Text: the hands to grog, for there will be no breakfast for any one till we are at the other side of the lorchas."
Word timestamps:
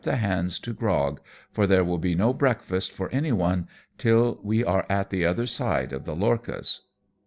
the 0.03 0.15
hands 0.15 0.57
to 0.57 0.73
grog, 0.73 1.21
for 1.51 1.67
there 1.67 1.83
will 1.83 1.99
be 1.99 2.15
no 2.15 2.33
breakfast 2.33 2.91
for 2.91 3.07
any 3.09 3.31
one 3.31 3.67
till 3.99 4.39
we 4.41 4.63
are 4.65 4.83
at 4.89 5.11
the 5.11 5.23
other 5.23 5.45
side 5.45 5.93
of 5.93 6.05
the 6.05 6.15
lorchas." 6.15 6.81